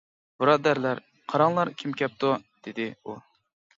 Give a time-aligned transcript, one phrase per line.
[0.43, 1.01] -بۇرادەرلەر،
[1.33, 3.19] قاراڭلار كىم كەپتۇ؟ -دېدى ئۇ.